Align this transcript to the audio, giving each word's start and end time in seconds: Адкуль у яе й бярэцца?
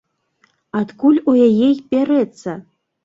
Адкуль 0.79 1.19
у 1.19 1.31
яе 1.47 1.69
й 1.73 1.85
бярэцца? 1.93 2.57